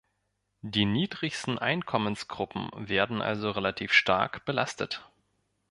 [0.63, 5.07] Die niedrigsten Einkommensgruppen werden also relativ stark belastet.